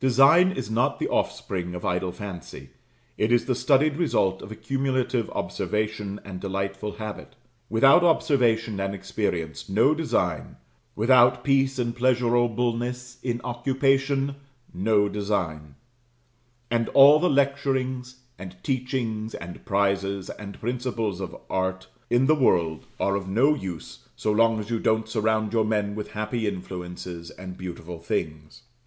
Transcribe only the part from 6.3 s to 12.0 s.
delightful habit. Without observation and experience, no design without peace and